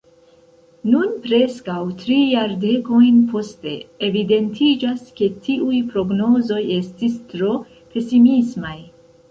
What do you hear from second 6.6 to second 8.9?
estis tro pesimismaj.